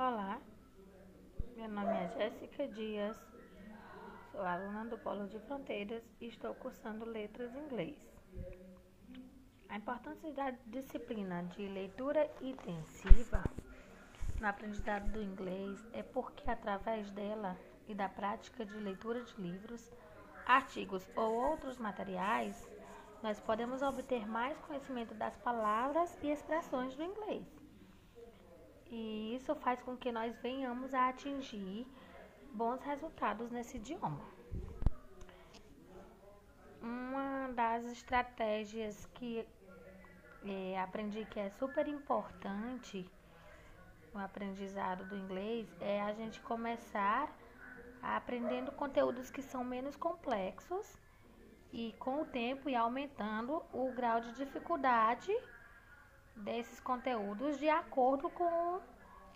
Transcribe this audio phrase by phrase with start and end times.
[0.00, 0.40] Olá,
[1.56, 3.16] meu nome é Jéssica Dias,
[4.30, 7.98] sou aluna do Polo de Fronteiras e estou cursando Letras em Inglês.
[9.68, 13.42] A importância da disciplina de leitura intensiva
[14.40, 17.58] no aprendizado do inglês é porque, através dela
[17.88, 19.90] e da prática de leitura de livros,
[20.46, 22.70] artigos ou outros materiais,
[23.20, 27.57] nós podemos obter mais conhecimento das palavras e expressões do inglês
[28.90, 31.86] e isso faz com que nós venhamos a atingir
[32.52, 34.20] bons resultados nesse idioma.
[36.80, 39.46] Uma das estratégias que
[40.44, 43.10] é, aprendi que é super importante
[44.14, 47.32] no aprendizado do inglês é a gente começar
[48.00, 50.96] aprendendo conteúdos que são menos complexos
[51.72, 55.32] e com o tempo e aumentando o grau de dificuldade
[56.38, 58.80] desses conteúdos de acordo com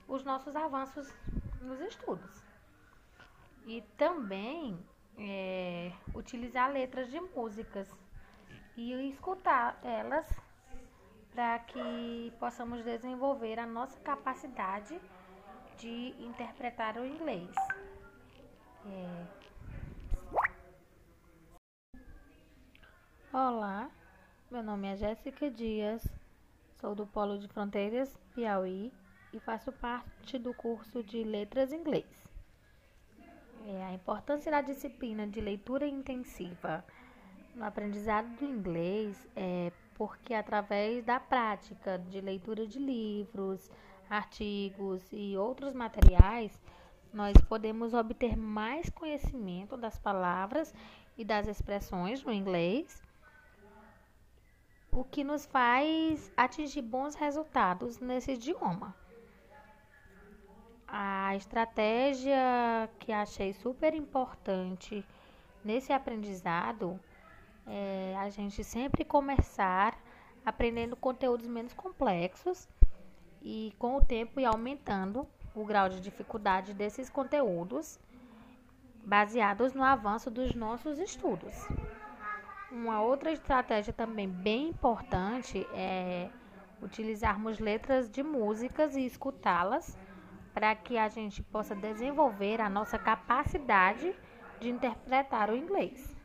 [0.08, 1.12] os nossos avanços
[1.60, 2.42] nos estudos.
[3.66, 4.78] E também
[5.18, 7.88] é, utilizar letras de músicas
[8.76, 10.26] e escutar elas
[11.34, 15.00] para que possamos desenvolver a nossa capacidade
[15.78, 17.50] de interpretar o inglês.
[18.86, 19.26] É...
[23.32, 23.90] Olá,
[24.50, 26.21] meu nome é Jéssica Dias.
[26.82, 28.92] Sou do Polo de Fronteiras, Piauí,
[29.32, 32.28] e faço parte do curso de Letras Inglês.
[33.64, 36.84] É, a importância da disciplina de leitura intensiva
[37.54, 43.70] no aprendizado do inglês é porque, através da prática de leitura de livros,
[44.10, 46.60] artigos e outros materiais,
[47.14, 50.74] nós podemos obter mais conhecimento das palavras
[51.16, 53.00] e das expressões no inglês
[54.92, 58.94] o que nos faz atingir bons resultados nesse idioma.
[60.86, 62.36] A estratégia
[62.98, 65.02] que achei super importante
[65.64, 67.00] nesse aprendizado
[67.66, 69.96] é a gente sempre começar
[70.44, 72.68] aprendendo conteúdos menos complexos
[73.40, 77.98] e com o tempo ir aumentando o grau de dificuldade desses conteúdos
[79.04, 81.54] baseados no avanço dos nossos estudos.
[82.72, 86.30] Uma outra estratégia também bem importante é
[86.80, 89.94] utilizarmos letras de músicas e escutá-las
[90.54, 94.14] para que a gente possa desenvolver a nossa capacidade
[94.58, 96.16] de interpretar o inglês.